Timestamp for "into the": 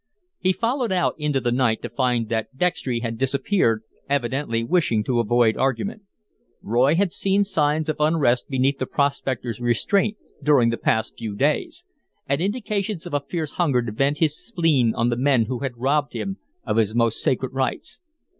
1.19-1.51